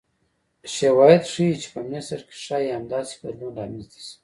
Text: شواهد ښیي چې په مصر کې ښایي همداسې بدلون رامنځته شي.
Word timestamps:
شواهد 0.75 1.23
ښیي 1.31 1.53
چې 1.61 1.67
په 1.73 1.81
مصر 1.91 2.19
کې 2.27 2.35
ښایي 2.43 2.69
همداسې 2.77 3.13
بدلون 3.21 3.51
رامنځته 3.59 3.97
شي. 4.05 4.13